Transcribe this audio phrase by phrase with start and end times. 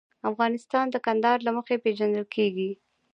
[0.29, 2.71] افغانستان د کندهار له مخې پېژندل کېږي.